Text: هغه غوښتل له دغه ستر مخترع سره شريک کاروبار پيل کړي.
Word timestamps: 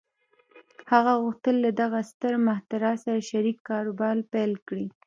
هغه 0.91 1.13
غوښتل 1.23 1.55
له 1.65 1.71
دغه 1.81 1.99
ستر 2.11 2.33
مخترع 2.47 2.93
سره 3.03 3.27
شريک 3.31 3.57
کاروبار 3.69 4.15
پيل 4.33 4.51
کړي. 4.67 4.85